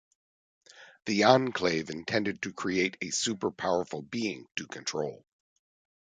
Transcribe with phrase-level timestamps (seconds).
[1.05, 5.23] The Enclave intended to create a super-powerful being to control.